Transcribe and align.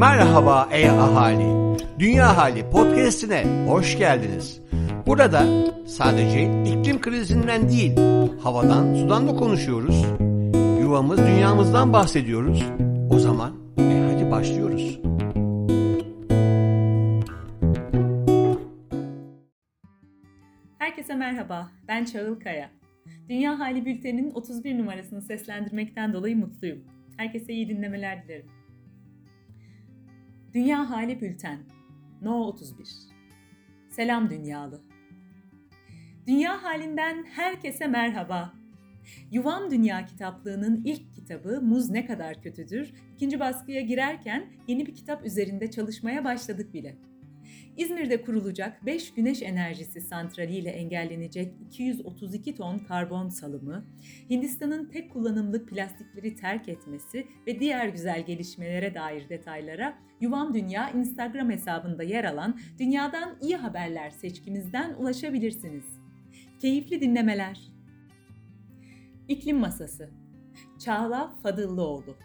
Merhaba 0.00 0.68
ey 0.72 0.90
ahali. 0.90 1.76
Dünya 1.98 2.36
Hali 2.36 2.70
podcast'ine 2.70 3.66
hoş 3.68 3.98
geldiniz. 3.98 4.60
Burada 5.06 5.42
sadece 5.86 6.42
iklim 6.42 7.00
krizinden 7.00 7.68
değil, 7.68 7.96
havadan, 8.42 8.94
sudan 8.94 9.28
da 9.28 9.36
konuşuyoruz. 9.36 10.04
Yuvamız, 10.80 11.18
dünyamızdan 11.18 11.92
bahsediyoruz. 11.92 12.64
O 13.10 13.18
zaman 13.18 13.52
e 13.78 14.12
hadi 14.12 14.30
başlıyoruz. 14.30 15.00
Herkese 20.78 21.14
merhaba, 21.14 21.70
ben 21.88 22.04
Çağıl 22.04 22.40
Kaya. 22.40 22.70
Dünya 23.28 23.58
Hali 23.58 23.86
Bülteni'nin 23.86 24.30
31 24.30 24.78
numarasını 24.78 25.22
seslendirmekten 25.22 26.12
dolayı 26.12 26.36
mutluyum. 26.36 26.78
Herkese 27.16 27.52
iyi 27.52 27.68
dinlemeler 27.68 28.24
dilerim. 28.24 28.59
Dünya 30.54 30.90
Hali 30.90 31.20
Bülten 31.20 31.58
No 32.22 32.44
31 32.44 32.88
Selam 33.88 34.30
Dünyalı 34.30 34.80
Dünya 36.26 36.62
halinden 36.62 37.24
herkese 37.24 37.86
merhaba. 37.86 38.54
Yuvam 39.30 39.70
Dünya 39.70 40.06
kitaplığının 40.06 40.82
ilk 40.84 41.14
kitabı 41.14 41.60
Muz 41.62 41.90
Ne 41.90 42.06
Kadar 42.06 42.42
Kötüdür 42.42 42.92
ikinci 43.14 43.40
baskıya 43.40 43.80
girerken 43.80 44.52
yeni 44.68 44.86
bir 44.86 44.94
kitap 44.94 45.26
üzerinde 45.26 45.70
çalışmaya 45.70 46.24
başladık 46.24 46.74
bile. 46.74 46.96
İzmir'de 47.80 48.22
kurulacak 48.22 48.86
5 48.86 49.14
güneş 49.14 49.42
enerjisi 49.42 50.00
santraliyle 50.00 50.70
engellenecek 50.70 51.54
232 51.66 52.54
ton 52.54 52.78
karbon 52.78 53.28
salımı, 53.28 53.84
Hindistan'ın 54.30 54.84
tek 54.84 55.12
kullanımlık 55.12 55.68
plastikleri 55.68 56.36
terk 56.36 56.68
etmesi 56.68 57.26
ve 57.46 57.60
diğer 57.60 57.88
güzel 57.88 58.26
gelişmelere 58.26 58.94
dair 58.94 59.28
detaylara 59.28 59.98
Yuvam 60.20 60.54
Dünya 60.54 60.90
Instagram 60.90 61.50
hesabında 61.50 62.02
yer 62.02 62.24
alan 62.24 62.58
Dünyadan 62.78 63.36
iyi 63.42 63.56
Haberler 63.56 64.10
seçkimizden 64.10 64.94
ulaşabilirsiniz. 64.94 65.84
Keyifli 66.60 67.00
dinlemeler. 67.00 67.60
İklim 69.28 69.58
Masası 69.58 70.10
Çağla 70.84 71.34
Fadıllıoğlu 71.42 72.16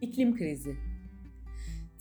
İklim 0.00 0.36
Krizi 0.36 0.91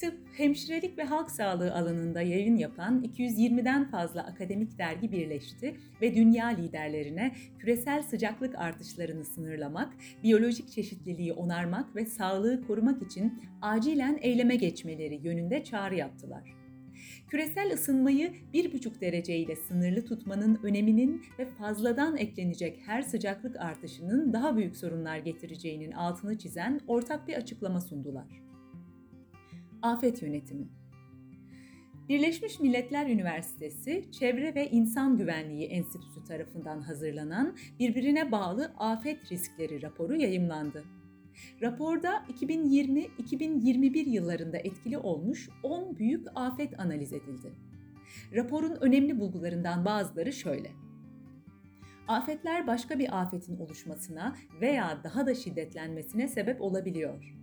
Tıp, 0.02 0.18
hemşirelik 0.34 0.98
ve 0.98 1.04
halk 1.04 1.32
sağlığı 1.32 1.74
alanında 1.74 2.22
yayın 2.22 2.58
yapan 2.58 3.04
220'den 3.04 3.92
fazla 3.92 4.24
akademik 4.24 4.78
dergi 4.78 5.12
birleşti 5.12 5.76
ve 6.02 6.16
dünya 6.16 6.48
liderlerine 6.48 7.36
küresel 7.60 8.04
sıcaklık 8.04 8.56
artışlarını 8.56 9.26
sınırlamak, 9.26 9.94
biyolojik 10.24 10.72
çeşitliliği 10.72 11.34
onarmak 11.34 11.96
ve 11.96 12.06
sağlığı 12.06 12.68
korumak 12.68 13.02
için 13.02 13.44
acilen 13.62 14.20
eyleme 14.22 14.56
geçmeleri 14.56 15.20
yönünde 15.24 15.64
çağrı 15.64 15.96
yaptılar. 15.96 16.54
Küresel 17.28 17.74
ısınmayı 17.74 18.34
1,5 18.54 19.02
derece 19.02 19.38
ile 19.38 19.56
sınırlı 19.56 20.06
tutmanın 20.06 20.60
öneminin 20.64 21.22
ve 21.40 21.46
fazladan 21.46 22.18
eklenecek 22.18 22.80
her 22.86 23.02
sıcaklık 23.02 23.56
artışının 23.56 24.34
daha 24.34 24.58
büyük 24.58 24.76
sorunlar 24.76 25.18
getireceğinin 25.18 25.92
altını 25.92 26.38
çizen 26.38 26.80
ortak 26.88 27.28
bir 27.28 27.34
açıklama 27.34 27.82
sundular. 27.82 28.51
Afet 29.82 30.22
Yönetimi 30.22 30.68
Birleşmiş 32.10 32.60
Milletler 32.60 33.10
Üniversitesi 33.10 34.06
Çevre 34.12 34.56
ve 34.56 34.70
İnsan 34.70 35.18
Güvenliği 35.18 35.68
Enstitüsü 35.68 36.24
tarafından 36.24 36.82
hazırlanan 36.82 37.58
birbirine 37.80 38.32
bağlı 38.32 38.74
afet 38.78 39.32
riskleri 39.32 39.82
raporu 39.82 40.16
yayımlandı. 40.16 40.84
Raporda 41.62 42.26
2020-2021 42.42 44.10
yıllarında 44.10 44.58
etkili 44.58 44.98
olmuş 44.98 45.50
10 45.64 45.98
büyük 45.98 46.28
afet 46.36 46.80
analiz 46.80 47.14
edildi. 47.14 47.54
Raporun 48.36 48.76
önemli 48.82 49.20
bulgularından 49.20 49.86
bazıları 49.86 50.34
şöyle. 50.34 50.72
Afetler 52.08 52.68
başka 52.68 53.00
bir 53.00 53.22
afetin 53.22 53.58
oluşmasına 53.58 54.36
veya 54.62 55.02
daha 55.04 55.26
da 55.26 55.36
şiddetlenmesine 55.36 56.28
sebep 56.28 56.62
olabiliyor. 56.62 57.41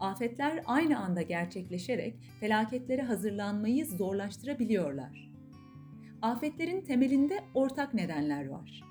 Afetler 0.00 0.62
aynı 0.66 0.98
anda 0.98 1.22
gerçekleşerek 1.22 2.14
felaketlere 2.40 3.02
hazırlanmayı 3.02 3.86
zorlaştırabiliyorlar. 3.86 5.32
Afetlerin 6.22 6.80
temelinde 6.80 7.44
ortak 7.54 7.94
nedenler 7.94 8.48
var. 8.48 8.82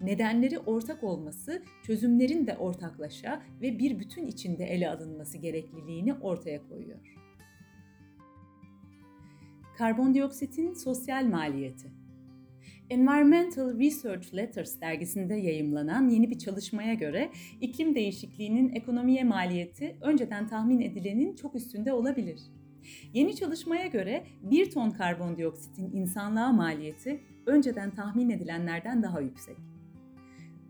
Nedenleri 0.00 0.58
ortak 0.58 1.04
olması, 1.04 1.62
çözümlerin 1.82 2.46
de 2.46 2.56
ortaklaşa 2.56 3.42
ve 3.60 3.78
bir 3.78 3.98
bütün 3.98 4.26
içinde 4.26 4.64
ele 4.64 4.90
alınması 4.90 5.38
gerekliliğini 5.38 6.14
ortaya 6.14 6.68
koyuyor. 6.68 6.98
Karbondioksitin 9.78 10.74
sosyal 10.74 11.24
maliyeti 11.24 12.05
Environmental 12.90 13.78
Research 13.78 14.34
Letters 14.34 14.80
dergisinde 14.80 15.34
yayımlanan 15.34 16.08
yeni 16.08 16.30
bir 16.30 16.38
çalışmaya 16.38 16.94
göre 16.94 17.30
iklim 17.60 17.94
değişikliğinin 17.94 18.74
ekonomiye 18.74 19.24
maliyeti 19.24 19.96
önceden 20.00 20.48
tahmin 20.48 20.80
edilenin 20.80 21.34
çok 21.36 21.54
üstünde 21.54 21.92
olabilir. 21.92 22.40
Yeni 23.12 23.36
çalışmaya 23.36 23.86
göre 23.86 24.24
1 24.42 24.70
ton 24.70 24.90
karbondioksitin 24.90 25.90
insanlığa 25.92 26.52
maliyeti 26.52 27.20
önceden 27.46 27.94
tahmin 27.94 28.30
edilenlerden 28.30 29.02
daha 29.02 29.20
yüksek. 29.20 29.56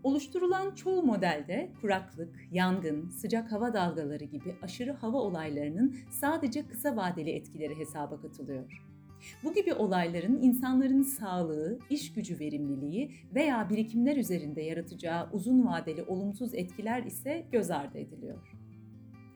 Oluşturulan 0.03 0.75
çoğu 0.75 1.03
modelde 1.03 1.71
kuraklık, 1.81 2.35
yangın, 2.51 3.09
sıcak 3.09 3.51
hava 3.51 3.73
dalgaları 3.73 4.23
gibi 4.23 4.55
aşırı 4.61 4.91
hava 4.91 5.17
olaylarının 5.17 5.95
sadece 6.09 6.67
kısa 6.67 6.95
vadeli 6.95 7.29
etkileri 7.29 7.79
hesaba 7.79 8.21
katılıyor. 8.21 8.96
Bu 9.43 9.53
gibi 9.53 9.73
olayların 9.73 10.41
insanların 10.41 11.01
sağlığı, 11.01 11.79
iş 11.89 12.13
gücü 12.13 12.39
verimliliği 12.39 13.11
veya 13.35 13.69
birikimler 13.69 14.17
üzerinde 14.17 14.61
yaratacağı 14.61 15.29
uzun 15.31 15.67
vadeli 15.67 16.03
olumsuz 16.03 16.53
etkiler 16.53 17.03
ise 17.03 17.45
göz 17.51 17.71
ardı 17.71 17.97
ediliyor. 17.97 18.57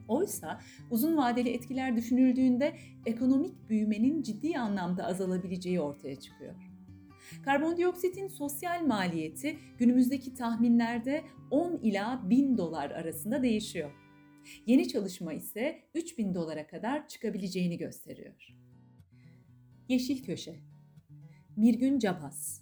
Oysa 0.07 0.59
uzun 0.89 1.17
vadeli 1.17 1.49
etkiler 1.49 1.95
düşünüldüğünde 1.95 2.75
ekonomik 3.05 3.69
büyümenin 3.69 4.21
ciddi 4.21 4.57
anlamda 4.59 5.05
azalabileceği 5.05 5.81
ortaya 5.81 6.19
çıkıyor. 6.19 6.55
Karbondioksitin 7.45 8.27
sosyal 8.27 8.85
maliyeti 8.85 9.57
günümüzdeki 9.77 10.33
tahminlerde 10.33 11.23
10 11.51 11.77
ila 11.77 12.29
1000 12.29 12.57
dolar 12.57 12.91
arasında 12.91 13.43
değişiyor. 13.43 13.91
Yeni 14.65 14.87
çalışma 14.87 15.33
ise 15.33 15.83
3000 15.93 16.33
dolara 16.33 16.67
kadar 16.67 17.07
çıkabileceğini 17.07 17.77
gösteriyor. 17.77 18.61
Yeşil 19.91 20.23
Köşe 20.23 20.55
Mirgün 21.57 21.99
Cabas 21.99 22.61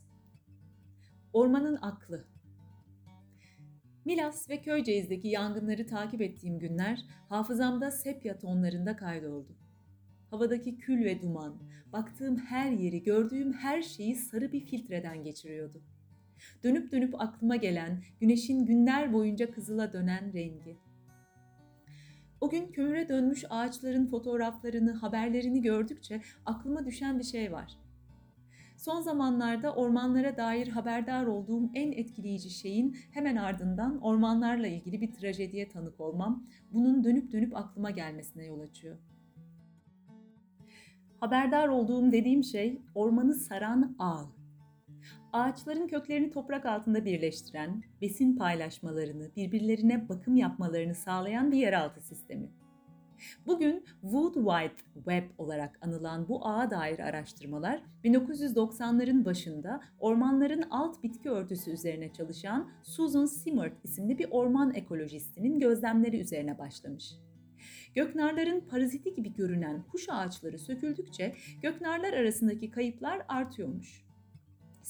Ormanın 1.34 1.76
Aklı 1.82 2.28
Milas 4.06 4.50
ve 4.50 4.62
Köyceğiz'deki 4.62 5.28
yangınları 5.28 5.88
takip 5.88 6.22
ettiğim 6.22 6.60
günler 6.60 7.06
hafızamda 7.30 7.92
sepya 7.92 8.40
tonlarında 8.40 8.96
kaydoldu. 8.96 9.58
Havadaki 10.30 10.78
kül 10.78 11.06
ve 11.06 11.22
duman, 11.22 11.62
baktığım 11.94 12.38
her 12.38 12.72
yeri, 12.72 13.04
gördüğüm 13.04 13.54
her 13.54 13.82
şeyi 13.82 14.16
sarı 14.16 14.52
bir 14.52 14.66
filtreden 14.66 15.24
geçiriyordu. 15.24 15.82
Dönüp 16.64 16.92
dönüp 16.92 17.22
aklıma 17.22 17.56
gelen, 17.56 18.04
güneşin 18.20 18.66
günler 18.66 19.14
boyunca 19.14 19.52
kızıla 19.52 19.94
dönen 19.94 20.34
rengi. 20.34 20.78
O 22.42 22.50
gün 22.50 22.72
kömüre 22.72 23.10
dönmüş 23.10 23.46
ağaçların 23.50 24.06
fotoğraflarını, 24.06 24.92
haberlerini 24.92 25.62
gördükçe 25.62 26.22
aklıma 26.46 26.86
düşen 26.86 27.20
bir 27.20 27.24
şey 27.24 27.52
var. 27.52 27.78
Son 28.78 29.02
zamanlarda 29.02 29.76
ormanlara 29.76 30.38
dair 30.38 30.68
haberdar 30.68 31.26
olduğum 31.26 31.70
en 31.74 31.92
etkileyici 31.92 32.50
şeyin 32.50 32.98
hemen 33.12 33.36
ardından 33.36 34.02
ormanlarla 34.02 34.68
ilgili 34.68 35.02
bir 35.02 35.12
trajediye 35.12 35.70
tanık 35.70 36.00
olmam, 36.00 36.44
bunun 36.72 37.04
dönüp 37.04 37.32
dönüp 37.32 37.56
aklıma 37.56 37.92
gelmesine 37.92 38.46
yol 38.46 38.60
açıyor. 38.60 38.98
Haberdar 41.20 41.68
olduğum 41.68 42.12
dediğim 42.12 42.44
şey 42.44 42.82
ormanı 42.96 43.36
saran 43.36 43.96
ağ. 44.00 44.24
Ağaçların 45.34 45.88
köklerini 45.88 46.32
toprak 46.32 46.66
altında 46.66 47.06
birleştiren, 47.06 47.84
besin 48.02 48.38
paylaşmalarını, 48.38 49.32
birbirlerine 49.36 50.10
bakım 50.10 50.36
yapmalarını 50.36 50.96
sağlayan 50.96 51.52
bir 51.52 51.58
yeraltı 51.58 52.02
sistemi. 52.02 52.50
Bugün 53.46 53.86
Wood 54.02 54.34
Wide 54.34 54.84
Web 54.94 55.24
olarak 55.38 55.80
anılan 55.82 56.28
bu 56.28 56.48
ağa 56.48 56.72
dair 56.72 57.00
araştırmalar 57.00 57.82
1990'ların 58.04 59.26
başında 59.26 59.82
ormanların 60.00 60.64
alt 60.70 61.04
bitki 61.04 61.30
örtüsü 61.30 61.72
üzerine 61.72 62.14
çalışan 62.14 62.70
Susan 62.84 63.26
Simmert 63.26 63.74
isimli 63.84 64.20
bir 64.20 64.28
orman 64.32 64.74
ekolojistinin 64.74 65.60
gözlemleri 65.60 66.20
üzerine 66.20 66.58
başlamış. 66.58 67.14
Göknarların 67.96 68.62
paraziti 68.62 69.14
gibi 69.14 69.34
görünen 69.34 69.84
kuş 69.92 70.10
ağaçları 70.10 70.60
söküldükçe 70.60 71.36
göknarlar 71.62 72.14
arasındaki 72.14 72.72
kayıplar 72.72 73.22
artıyormuş. 73.28 74.09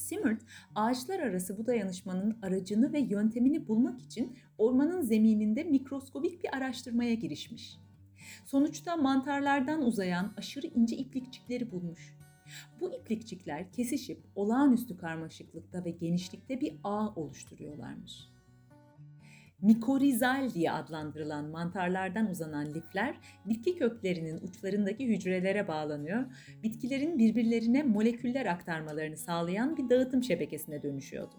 Simmert, 0.00 0.42
ağaçlar 0.74 1.20
arası 1.20 1.58
bu 1.58 1.66
dayanışmanın 1.66 2.38
aracını 2.42 2.92
ve 2.92 3.00
yöntemini 3.00 3.68
bulmak 3.68 4.00
için 4.00 4.38
ormanın 4.58 5.02
zemininde 5.02 5.64
mikroskobik 5.64 6.44
bir 6.44 6.56
araştırmaya 6.56 7.14
girişmiş. 7.14 7.78
Sonuçta 8.46 8.96
mantarlardan 8.96 9.82
uzayan 9.82 10.32
aşırı 10.36 10.66
ince 10.66 10.96
iplikçikleri 10.96 11.70
bulmuş. 11.70 12.16
Bu 12.80 12.92
iplikçikler 12.92 13.72
kesişip 13.72 14.20
olağanüstü 14.34 14.96
karmaşıklıkta 14.96 15.84
ve 15.84 15.90
genişlikte 15.90 16.60
bir 16.60 16.74
ağ 16.84 17.08
oluşturuyorlarmış. 17.14 18.30
Mikorizal 19.62 20.50
diye 20.54 20.72
adlandırılan 20.72 21.44
mantarlardan 21.44 22.30
uzanan 22.30 22.74
lifler 22.74 23.14
bitki 23.46 23.76
köklerinin 23.76 24.40
uçlarındaki 24.40 25.08
hücrelere 25.08 25.68
bağlanıyor, 25.68 26.26
bitkilerin 26.62 27.18
birbirlerine 27.18 27.82
moleküller 27.82 28.46
aktarmalarını 28.46 29.16
sağlayan 29.16 29.76
bir 29.76 29.90
dağıtım 29.90 30.22
şebekesine 30.22 30.82
dönüşüyordu. 30.82 31.34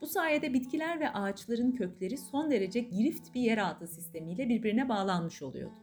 Bu 0.00 0.06
sayede 0.06 0.52
bitkiler 0.52 1.00
ve 1.00 1.10
ağaçların 1.10 1.72
kökleri 1.72 2.18
son 2.18 2.50
derece 2.50 2.80
girift 2.80 3.34
bir 3.34 3.40
yeraltı 3.40 3.86
sistemiyle 3.86 4.48
birbirine 4.48 4.88
bağlanmış 4.88 5.42
oluyordu. 5.42 5.74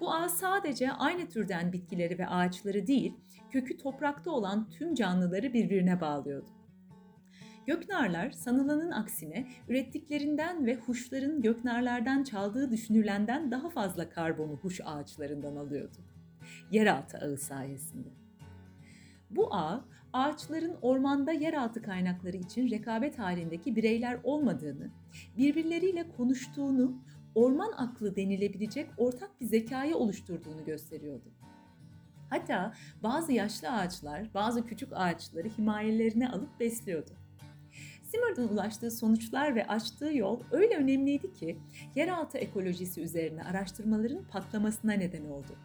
Bu 0.00 0.14
ağ 0.14 0.28
sadece 0.28 0.92
aynı 0.92 1.28
türden 1.28 1.72
bitkileri 1.72 2.18
ve 2.18 2.26
ağaçları 2.26 2.86
değil, 2.86 3.14
kökü 3.50 3.76
toprakta 3.76 4.30
olan 4.30 4.70
tüm 4.70 4.94
canlıları 4.94 5.52
birbirine 5.52 6.00
bağlıyordu. 6.00 6.59
Göknarlar 7.66 8.30
sanılanın 8.30 8.90
aksine 8.90 9.46
ürettiklerinden 9.68 10.66
ve 10.66 10.74
huşların 10.74 11.42
göknarlardan 11.42 12.24
çaldığı 12.24 12.70
düşünülenden 12.70 13.50
daha 13.50 13.70
fazla 13.70 14.10
karbonu 14.10 14.56
huş 14.56 14.80
ağaçlarından 14.84 15.56
alıyordu. 15.56 15.96
Yeraltı 16.70 17.18
ağı 17.18 17.36
sayesinde. 17.36 18.08
Bu 19.30 19.54
ağ, 19.54 19.84
ağaçların 20.12 20.76
ormanda 20.82 21.32
yeraltı 21.32 21.82
kaynakları 21.82 22.36
için 22.36 22.70
rekabet 22.70 23.18
halindeki 23.18 23.76
bireyler 23.76 24.18
olmadığını, 24.24 24.90
birbirleriyle 25.38 26.08
konuştuğunu, 26.16 27.02
orman 27.34 27.72
aklı 27.72 28.16
denilebilecek 28.16 28.90
ortak 28.96 29.40
bir 29.40 29.46
zekayı 29.46 29.96
oluşturduğunu 29.96 30.64
gösteriyordu. 30.64 31.30
Hatta 32.30 32.74
bazı 33.02 33.32
yaşlı 33.32 33.68
ağaçlar, 33.70 34.34
bazı 34.34 34.66
küçük 34.66 34.88
ağaçları 34.92 35.48
himayelerine 35.48 36.28
alıp 36.28 36.60
besliyordu. 36.60 37.19
Simard'ın 38.10 38.48
ulaştığı 38.48 38.90
sonuçlar 38.90 39.54
ve 39.54 39.66
açtığı 39.66 40.16
yol 40.16 40.40
öyle 40.50 40.76
önemliydi 40.76 41.32
ki 41.32 41.58
yeraltı 41.94 42.38
ekolojisi 42.38 43.00
üzerine 43.00 43.42
araştırmaların 43.42 44.24
patlamasına 44.24 44.92
neden 44.92 45.24
oldu. 45.24 45.56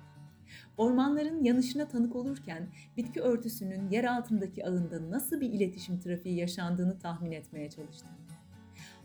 Ormanların 0.78 1.44
yanışına 1.44 1.88
tanık 1.88 2.16
olurken 2.16 2.68
bitki 2.98 3.22
örtüsünün 3.22 3.90
yer 3.90 4.04
altındaki 4.04 4.66
ağında 4.68 5.12
nasıl 5.12 5.42
bir 5.42 5.50
iletişim 5.50 6.00
trafiği 6.00 6.36
yaşandığını 6.36 7.00
tahmin 7.00 7.32
etmeye 7.32 7.70
çalıştı. 7.70 8.08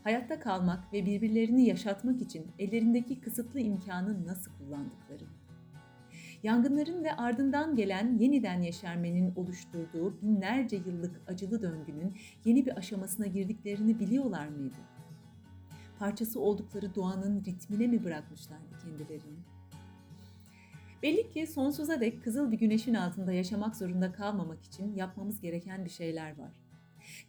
Hayatta 0.05 0.41
kalmak 0.41 0.93
ve 0.93 1.07
birbirlerini 1.07 1.69
yaşatmak 1.69 2.23
için 2.23 2.47
ellerindeki 2.59 3.21
kısıtlı 3.21 3.61
imkanı 3.61 4.27
nasıl 4.27 4.51
kullandıkları. 4.59 5.25
Yangınların 6.43 7.05
ve 7.05 7.13
ardından 7.13 7.77
gelen 7.77 8.19
yeniden 8.19 8.61
yeşermenin 8.61 9.35
oluşturduğu 9.37 10.23
binlerce 10.23 10.77
yıllık 10.77 11.21
acılı 11.27 11.63
döngünün 11.63 12.17
yeni 12.45 12.67
bir 12.67 12.77
aşamasına 12.77 13.27
girdiklerini 13.27 14.01
biliyorlar 14.01 14.49
mıydı? 14.49 14.75
Parçası 15.99 16.41
oldukları 16.41 16.95
doğanın 16.95 17.45
ritmine 17.45 17.87
mi 17.87 18.05
bırakmışlardı 18.05 18.79
kendilerini? 18.85 19.39
Belli 21.03 21.31
ki 21.31 21.47
sonsuza 21.47 22.01
dek 22.01 22.25
kızıl 22.25 22.53
bir 22.53 22.59
güneşin 22.59 22.95
altında 22.95 23.33
yaşamak 23.33 23.77
zorunda 23.77 24.13
kalmamak 24.13 24.65
için 24.65 24.95
yapmamız 24.95 25.41
gereken 25.41 25.85
bir 25.85 25.91
şeyler 25.91 26.39
var. 26.39 26.53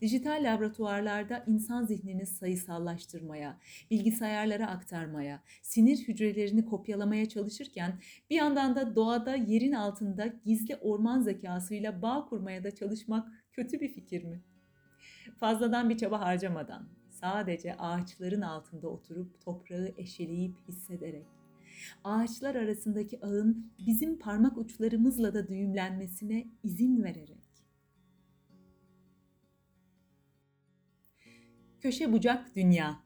Dijital 0.01 0.43
laboratuvarlarda 0.43 1.43
insan 1.47 1.85
zihnini 1.85 2.25
sayısallaştırmaya, 2.25 3.57
bilgisayarlara 3.91 4.67
aktarmaya, 4.67 5.43
sinir 5.61 5.97
hücrelerini 5.97 6.65
kopyalamaya 6.65 7.29
çalışırken 7.29 7.99
bir 8.29 8.35
yandan 8.35 8.75
da 8.75 8.95
doğada 8.95 9.35
yerin 9.35 9.71
altında 9.71 10.27
gizli 10.45 10.75
orman 10.75 11.21
zekasıyla 11.21 12.01
bağ 12.01 12.25
kurmaya 12.25 12.63
da 12.63 12.75
çalışmak 12.75 13.27
kötü 13.51 13.79
bir 13.79 13.93
fikir 13.93 14.23
mi? 14.23 14.41
Fazladan 15.39 15.89
bir 15.89 15.97
çaba 15.97 16.19
harcamadan, 16.19 16.87
sadece 17.09 17.77
ağaçların 17.77 18.41
altında 18.41 18.87
oturup 18.87 19.41
toprağı 19.41 19.93
eşeleyip 19.97 20.55
hissederek, 20.67 21.25
ağaçlar 22.03 22.55
arasındaki 22.55 23.25
ağın 23.25 23.71
bizim 23.87 24.19
parmak 24.19 24.57
uçlarımızla 24.57 25.33
da 25.33 25.47
düğümlenmesine 25.47 26.47
izin 26.63 27.03
vererek, 27.03 27.40
Köşe 31.81 32.11
Bucak 32.11 32.55
Dünya 32.55 32.99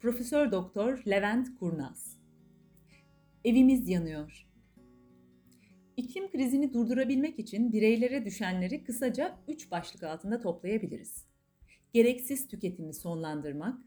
Profesör 0.00 0.52
Doktor 0.52 1.02
Levent 1.06 1.58
Kurnaz 1.58 2.20
Evimiz 3.44 3.88
yanıyor. 3.88 4.46
İklim 5.96 6.30
krizini 6.30 6.72
durdurabilmek 6.72 7.38
için 7.38 7.72
bireylere 7.72 8.24
düşenleri 8.24 8.84
kısaca 8.84 9.38
üç 9.48 9.70
başlık 9.70 10.02
altında 10.02 10.40
toplayabiliriz. 10.40 11.26
Gereksiz 11.92 12.48
tüketimi 12.48 12.94
sonlandırmak, 12.94 13.78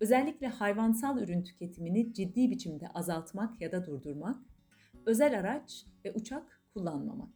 özellikle 0.00 0.46
hayvansal 0.46 1.18
ürün 1.18 1.42
tüketimini 1.42 2.14
ciddi 2.14 2.50
biçimde 2.50 2.88
azaltmak 2.88 3.60
ya 3.60 3.72
da 3.72 3.86
durdurmak, 3.86 4.38
özel 5.06 5.38
araç 5.38 5.86
ve 6.04 6.12
uçak 6.12 6.62
kullanmamak. 6.74 7.32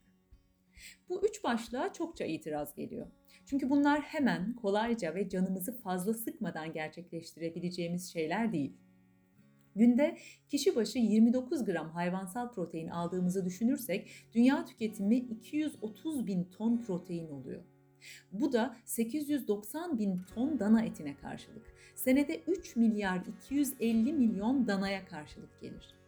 Bu 1.09 1.27
üç 1.27 1.45
başlığa 1.45 1.93
çokça 1.93 2.25
itiraz 2.25 2.75
geliyor. 2.75 3.22
Çünkü 3.47 3.71
bunlar 3.71 4.01
hemen, 4.01 4.57
kolayca 4.57 5.15
ve 5.15 5.29
canımızı 5.29 5.73
fazla 5.81 6.15
sıkmadan 6.15 6.73
gerçekleştirebileceğimiz 6.73 8.13
şeyler 8.13 8.53
değil. 8.53 8.77
Günde 9.77 10.19
kişi 10.49 10.77
başı 10.77 10.99
29 10.99 11.65
gram 11.65 11.91
hayvansal 11.91 12.53
protein 12.53 12.89
aldığımızı 12.89 13.45
düşünürsek 13.45 14.11
dünya 14.35 14.65
tüketimi 14.65 15.17
230 15.17 16.27
bin 16.27 16.45
ton 16.45 16.83
protein 16.83 17.29
oluyor. 17.29 17.63
Bu 18.33 18.53
da 18.53 18.77
890 18.85 19.99
bin 19.99 20.21
ton 20.35 20.61
dana 20.61 20.83
etine 20.83 21.17
karşılık. 21.17 21.75
Senede 21.95 22.41
3 22.47 22.77
milyar 22.77 23.23
250 23.45 24.13
milyon 24.13 24.67
danaya 24.67 25.05
karşılık 25.05 25.61
gelir. 25.61 26.02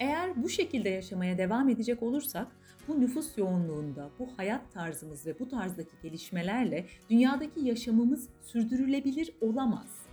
Eğer 0.00 0.42
bu 0.42 0.48
şekilde 0.48 0.88
yaşamaya 0.88 1.38
devam 1.38 1.68
edecek 1.68 2.02
olursak 2.02 2.46
bu 2.88 3.00
nüfus 3.00 3.38
yoğunluğunda, 3.38 4.10
bu 4.18 4.28
hayat 4.36 4.72
tarzımız 4.72 5.26
ve 5.26 5.38
bu 5.38 5.48
tarzdaki 5.48 5.92
gelişmelerle 6.02 6.86
dünyadaki 7.10 7.60
yaşamımız 7.60 8.28
sürdürülebilir 8.42 9.30
olamaz. 9.40 10.06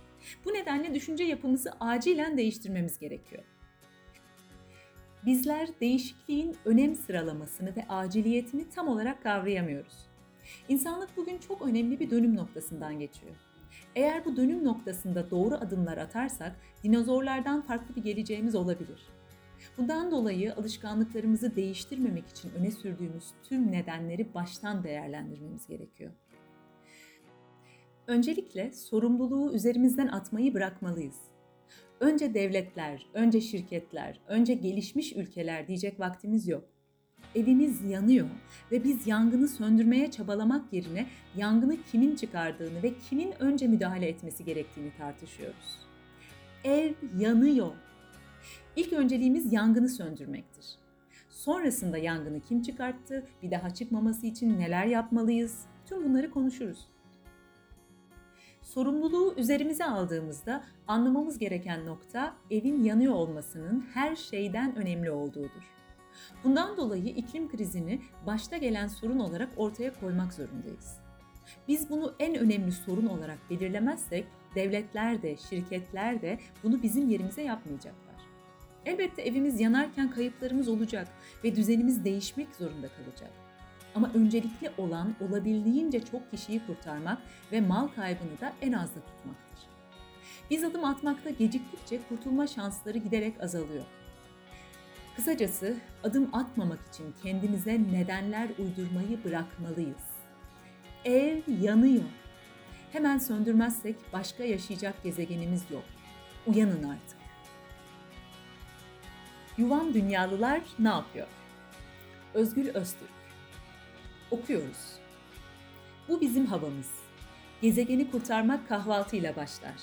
Bu 0.44 0.52
nedenle 0.52 0.94
düşünce 0.94 1.24
yapımızı 1.24 1.70
acilen 1.80 2.38
değiştirmemiz 2.38 2.98
gerekiyor. 2.98 3.42
Bizler 5.26 5.68
değişikliğin 5.80 6.56
önem 6.64 6.94
sıralamasını 6.94 7.76
ve 7.76 7.86
aciliyetini 7.88 8.70
tam 8.70 8.88
olarak 8.88 9.22
kavrayamıyoruz. 9.22 10.06
İnsanlık 10.68 11.16
bugün 11.16 11.38
çok 11.38 11.62
önemli 11.62 12.00
bir 12.00 12.10
dönüm 12.10 12.36
noktasından 12.36 12.98
geçiyor. 12.98 13.36
Eğer 13.96 14.24
bu 14.24 14.36
dönüm 14.36 14.64
noktasında 14.64 15.30
doğru 15.30 15.54
adımlar 15.54 15.96
atarsak 15.96 16.56
dinozorlardan 16.84 17.62
farklı 17.62 17.96
bir 17.96 18.02
geleceğimiz 18.02 18.54
olabilir. 18.54 19.08
Bundan 19.78 20.10
dolayı 20.10 20.54
alışkanlıklarımızı 20.54 21.56
değiştirmemek 21.56 22.28
için 22.28 22.50
öne 22.50 22.70
sürdüğümüz 22.70 23.24
tüm 23.48 23.72
nedenleri 23.72 24.34
baştan 24.34 24.84
değerlendirmemiz 24.84 25.66
gerekiyor. 25.66 26.12
Öncelikle 28.06 28.72
sorumluluğu 28.72 29.54
üzerimizden 29.54 30.08
atmayı 30.08 30.54
bırakmalıyız. 30.54 31.16
Önce 32.00 32.34
devletler, 32.34 33.06
önce 33.14 33.40
şirketler, 33.40 34.20
önce 34.26 34.54
gelişmiş 34.54 35.12
ülkeler 35.12 35.68
diyecek 35.68 36.00
vaktimiz 36.00 36.48
yok. 36.48 36.64
Evimiz 37.34 37.84
yanıyor 37.84 38.28
ve 38.72 38.84
biz 38.84 39.06
yangını 39.06 39.48
söndürmeye 39.48 40.10
çabalamak 40.10 40.72
yerine 40.72 41.06
yangını 41.36 41.76
kimin 41.82 42.16
çıkardığını 42.16 42.82
ve 42.82 42.92
kimin 43.08 43.34
önce 43.42 43.66
müdahale 43.66 44.08
etmesi 44.08 44.44
gerektiğini 44.44 44.92
tartışıyoruz. 44.98 45.78
Ev 46.64 46.92
yanıyor 47.18 47.72
İlk 48.76 48.92
önceliğimiz 48.92 49.52
yangını 49.52 49.88
söndürmektir. 49.88 50.66
Sonrasında 51.28 51.98
yangını 51.98 52.40
kim 52.40 52.62
çıkarttı, 52.62 53.26
bir 53.42 53.50
daha 53.50 53.74
çıkmaması 53.74 54.26
için 54.26 54.58
neler 54.58 54.86
yapmalıyız, 54.86 55.58
tüm 55.86 56.04
bunları 56.04 56.30
konuşuruz. 56.30 56.86
Sorumluluğu 58.62 59.34
üzerimize 59.36 59.84
aldığımızda 59.84 60.64
anlamamız 60.86 61.38
gereken 61.38 61.86
nokta 61.86 62.36
evin 62.50 62.84
yanıyor 62.84 63.14
olmasının 63.14 63.84
her 63.94 64.16
şeyden 64.16 64.76
önemli 64.76 65.10
olduğudur. 65.10 65.72
Bundan 66.44 66.76
dolayı 66.76 67.06
iklim 67.06 67.50
krizini 67.50 68.00
başta 68.26 68.56
gelen 68.56 68.88
sorun 68.88 69.18
olarak 69.18 69.48
ortaya 69.56 70.00
koymak 70.00 70.34
zorundayız. 70.34 70.98
Biz 71.68 71.90
bunu 71.90 72.14
en 72.18 72.34
önemli 72.34 72.72
sorun 72.72 73.06
olarak 73.06 73.38
belirlemezsek 73.50 74.26
devletler 74.54 75.22
de, 75.22 75.36
şirketler 75.36 76.22
de 76.22 76.38
bunu 76.62 76.82
bizim 76.82 77.08
yerimize 77.08 77.42
yapmayacaklar. 77.42 78.11
Elbette 78.86 79.22
evimiz 79.22 79.60
yanarken 79.60 80.10
kayıplarımız 80.10 80.68
olacak 80.68 81.08
ve 81.44 81.56
düzenimiz 81.56 82.04
değişmek 82.04 82.54
zorunda 82.54 82.88
kalacak. 82.88 83.30
Ama 83.94 84.10
öncelikli 84.14 84.70
olan 84.78 85.14
olabildiğince 85.20 86.04
çok 86.04 86.30
kişiyi 86.30 86.66
kurtarmak 86.66 87.18
ve 87.52 87.60
mal 87.60 87.88
kaybını 87.88 88.40
da 88.40 88.52
en 88.62 88.72
azda 88.72 89.00
tutmaktır. 89.00 89.58
Biz 90.50 90.64
adım 90.64 90.84
atmakta 90.84 91.30
geciktikçe 91.30 92.00
kurtulma 92.08 92.46
şansları 92.46 92.98
giderek 92.98 93.42
azalıyor. 93.42 93.84
Kısacası 95.16 95.76
adım 96.04 96.34
atmamak 96.34 96.78
için 96.92 97.14
kendimize 97.22 97.80
nedenler 97.92 98.48
uydurmayı 98.58 99.24
bırakmalıyız. 99.24 100.12
Ev 101.04 101.40
yanıyor. 101.60 102.02
Hemen 102.92 103.18
söndürmezsek 103.18 103.96
başka 104.12 104.44
yaşayacak 104.44 105.02
gezegenimiz 105.02 105.70
yok. 105.70 105.84
Uyanın 106.46 106.82
artık. 106.82 107.21
Yuvan 109.58 109.94
dünyalılar 109.94 110.62
ne 110.78 110.88
yapıyor? 110.88 111.26
Özgür 112.34 112.74
Öztürk. 112.74 113.10
Okuyoruz. 114.30 114.98
Bu 116.08 116.20
bizim 116.20 116.46
havamız. 116.46 116.90
Gezegeni 117.62 118.10
kurtarmak 118.10 118.68
kahvaltıyla 118.68 119.36
başlar. 119.36 119.74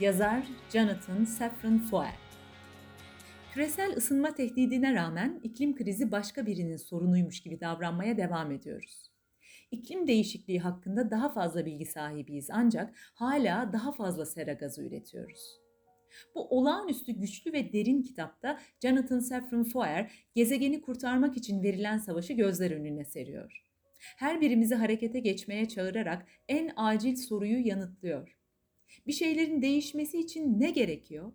Yazar 0.00 0.42
Jonathan 0.72 1.24
Safran 1.24 1.78
Foer. 1.78 2.14
Küresel 3.52 3.96
ısınma 3.96 4.34
tehdidine 4.34 4.94
rağmen 4.94 5.40
iklim 5.42 5.76
krizi 5.76 6.12
başka 6.12 6.46
birinin 6.46 6.76
sorunuymuş 6.76 7.40
gibi 7.40 7.60
davranmaya 7.60 8.16
devam 8.16 8.52
ediyoruz. 8.52 9.10
İklim 9.70 10.06
değişikliği 10.06 10.60
hakkında 10.60 11.10
daha 11.10 11.28
fazla 11.28 11.66
bilgi 11.66 11.86
sahibiyiz 11.86 12.48
ancak 12.52 12.94
hala 13.14 13.72
daha 13.72 13.92
fazla 13.92 14.26
sera 14.26 14.52
gazı 14.52 14.82
üretiyoruz. 14.82 15.62
Bu 16.34 16.58
olağanüstü 16.58 17.12
güçlü 17.12 17.52
ve 17.52 17.72
derin 17.72 18.02
kitapta 18.02 18.60
Jonathan 18.82 19.18
Safran 19.18 19.64
Foer 19.64 20.12
gezegeni 20.34 20.80
kurtarmak 20.80 21.36
için 21.36 21.62
verilen 21.62 21.98
savaşı 21.98 22.32
gözler 22.32 22.70
önüne 22.70 23.04
seriyor. 23.04 23.62
Her 23.98 24.40
birimizi 24.40 24.74
harekete 24.74 25.20
geçmeye 25.20 25.68
çağırarak 25.68 26.26
en 26.48 26.72
acil 26.76 27.16
soruyu 27.16 27.66
yanıtlıyor. 27.66 28.38
Bir 29.06 29.12
şeylerin 29.12 29.62
değişmesi 29.62 30.18
için 30.18 30.60
ne 30.60 30.70
gerekiyor? 30.70 31.32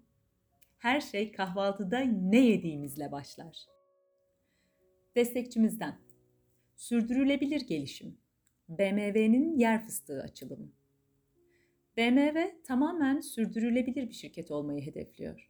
Her 0.78 1.02
şey 1.02 1.32
kahvaltıda 1.32 2.00
ne 2.00 2.40
yediğimizle 2.40 3.12
başlar. 3.12 3.66
Destekçimizden 5.16 6.08
Sürdürülebilir 6.78 7.62
gelişim 7.62 8.18
BMW'nin 8.70 9.60
yer 9.60 9.86
fıstığı 9.86 10.22
açılımı 10.22 10.72
BMW 11.98 12.62
tamamen 12.64 13.20
sürdürülebilir 13.20 14.10
bir 14.10 14.14
şirket 14.14 14.52
olmayı 14.52 14.82
hedefliyor. 14.82 15.50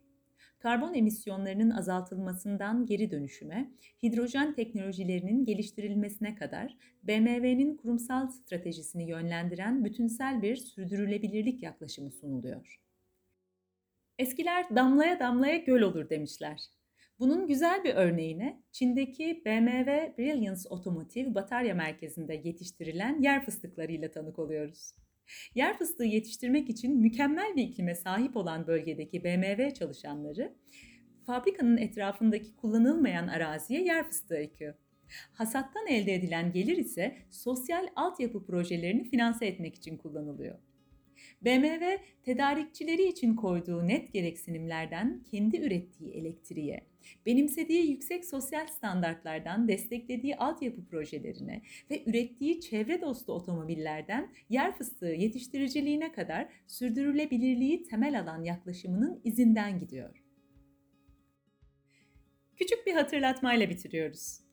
Karbon 0.58 0.94
emisyonlarının 0.94 1.70
azaltılmasından 1.70 2.86
geri 2.86 3.10
dönüşüme, 3.10 3.70
hidrojen 4.02 4.54
teknolojilerinin 4.54 5.44
geliştirilmesine 5.44 6.34
kadar 6.34 6.76
BMW'nin 7.02 7.76
kurumsal 7.76 8.28
stratejisini 8.28 9.08
yönlendiren 9.10 9.84
bütünsel 9.84 10.42
bir 10.42 10.56
sürdürülebilirlik 10.56 11.62
yaklaşımı 11.62 12.10
sunuluyor. 12.10 12.80
Eskiler 14.18 14.76
damlaya 14.76 15.20
damlaya 15.20 15.56
göl 15.56 15.82
olur 15.82 16.10
demişler. 16.10 16.60
Bunun 17.18 17.46
güzel 17.46 17.84
bir 17.84 17.94
örneğine 17.94 18.62
Çin'deki 18.72 19.42
BMW 19.46 20.14
Brilliance 20.18 20.68
Otomotiv 20.70 21.34
batarya 21.34 21.74
merkezinde 21.74 22.40
yetiştirilen 22.44 23.22
yer 23.22 23.44
fıstıklarıyla 23.44 24.10
tanık 24.10 24.38
oluyoruz. 24.38 24.92
Yer 25.54 25.78
fıstığı 25.78 26.04
yetiştirmek 26.04 26.70
için 26.70 26.98
mükemmel 26.98 27.56
bir 27.56 27.62
iklime 27.62 27.94
sahip 27.94 28.36
olan 28.36 28.66
bölgedeki 28.66 29.24
BMW 29.24 29.74
çalışanları 29.74 30.54
fabrikanın 31.26 31.76
etrafındaki 31.76 32.56
kullanılmayan 32.56 33.28
araziye 33.28 33.84
yer 33.84 34.06
fıstığı 34.06 34.36
ekiyor. 34.36 34.74
Hasattan 35.32 35.86
elde 35.86 36.14
edilen 36.14 36.52
gelir 36.52 36.76
ise 36.76 37.16
sosyal 37.30 37.88
altyapı 37.96 38.46
projelerini 38.46 39.10
finanse 39.10 39.46
etmek 39.46 39.74
için 39.74 39.96
kullanılıyor. 39.96 40.58
BMW 41.42 41.98
tedarikçileri 42.22 43.08
için 43.08 43.34
koyduğu 43.34 43.88
net 43.88 44.12
gereksinimlerden 44.12 45.22
kendi 45.30 45.56
ürettiği 45.56 46.10
elektriğe, 46.10 46.86
benimsediği 47.26 47.90
yüksek 47.90 48.24
sosyal 48.24 48.66
standartlardan 48.66 49.68
desteklediği 49.68 50.36
altyapı 50.36 50.84
projelerine 50.84 51.62
ve 51.90 52.02
ürettiği 52.06 52.60
çevre 52.60 53.00
dostu 53.00 53.32
otomobillerden 53.32 54.32
yer 54.48 54.76
fıstığı 54.76 55.06
yetiştiriciliğine 55.06 56.12
kadar 56.12 56.48
sürdürülebilirliği 56.66 57.82
temel 57.82 58.20
alan 58.20 58.42
yaklaşımının 58.42 59.20
izinden 59.24 59.78
gidiyor. 59.78 60.22
Küçük 62.56 62.86
bir 62.86 62.94
hatırlatmayla 62.94 63.70
bitiriyoruz. 63.70 64.47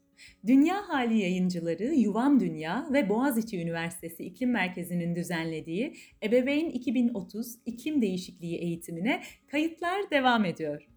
Dünya 0.48 0.89
Hali 0.89 1.17
yayıncıları 1.17 1.93
Yuvam 1.93 2.39
Dünya 2.39 2.88
ve 2.93 3.10
Boğaziçi 3.10 3.62
Üniversitesi 3.62 4.24
İklim 4.24 4.51
Merkezi'nin 4.51 5.15
düzenlediği 5.15 5.93
Ebeveyn 6.24 6.69
2030 6.69 7.55
İklim 7.65 8.01
Değişikliği 8.01 8.57
eğitimine 8.57 9.22
kayıtlar 9.48 10.12
devam 10.12 10.45
ediyor. 10.45 10.88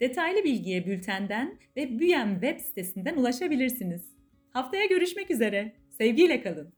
Detaylı 0.00 0.44
bilgiye 0.44 0.86
bültenden 0.86 1.58
ve 1.76 1.98
Büyem 1.98 2.32
web 2.32 2.60
sitesinden 2.60 3.16
ulaşabilirsiniz. 3.16 4.16
Haftaya 4.50 4.86
görüşmek 4.86 5.30
üzere. 5.30 5.72
Sevgiyle 5.90 6.42
kalın. 6.42 6.75